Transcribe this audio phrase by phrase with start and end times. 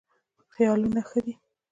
[0.53, 1.33] خیالونه ښه دي.